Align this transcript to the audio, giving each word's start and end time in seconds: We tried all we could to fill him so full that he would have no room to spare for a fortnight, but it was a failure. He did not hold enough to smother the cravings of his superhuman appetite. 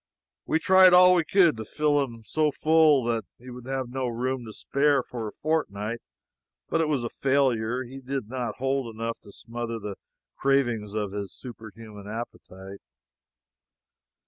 We 0.47 0.57
tried 0.57 0.95
all 0.95 1.13
we 1.13 1.23
could 1.23 1.57
to 1.57 1.63
fill 1.63 2.03
him 2.03 2.21
so 2.21 2.49
full 2.51 3.03
that 3.03 3.23
he 3.37 3.51
would 3.51 3.67
have 3.67 3.89
no 3.89 4.07
room 4.07 4.45
to 4.45 4.51
spare 4.51 5.03
for 5.03 5.27
a 5.27 5.31
fortnight, 5.31 5.99
but 6.69 6.81
it 6.81 6.87
was 6.87 7.03
a 7.03 7.09
failure. 7.11 7.83
He 7.83 7.99
did 7.99 8.27
not 8.27 8.55
hold 8.55 8.95
enough 8.95 9.19
to 9.19 9.31
smother 9.31 9.77
the 9.77 9.97
cravings 10.37 10.95
of 10.95 11.11
his 11.11 11.31
superhuman 11.35 12.07
appetite. 12.07 12.81